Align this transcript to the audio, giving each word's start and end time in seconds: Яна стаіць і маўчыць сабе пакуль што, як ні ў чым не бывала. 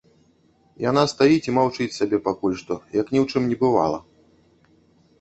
Яна 0.89 1.03
стаіць 1.11 1.43
і 1.49 1.55
маўчыць 1.59 1.97
сабе 1.99 2.21
пакуль 2.31 2.59
што, 2.65 2.73
як 2.99 3.07
ні 3.15 3.19
ў 3.25 3.31
чым 3.31 3.43
не 3.55 3.63
бывала. 3.65 3.99